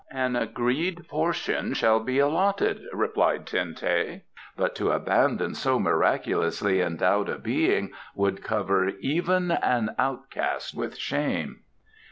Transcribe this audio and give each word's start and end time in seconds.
"An 0.09 0.35
agreed 0.35 1.07
portion 1.09 1.75
shall 1.75 1.99
be 1.99 2.17
allotted," 2.17 2.85
replied 2.91 3.45
Ten 3.45 3.75
teh, 3.75 4.21
"but 4.57 4.73
to 4.77 4.89
abandon 4.89 5.53
so 5.53 5.77
miraculously 5.77 6.81
endowed 6.81 7.29
a 7.29 7.37
being 7.37 7.91
would 8.15 8.43
cover 8.43 8.89
even 8.99 9.51
an 9.51 9.91
outcast 9.99 10.73
with 10.75 10.97
shame." 10.97 11.59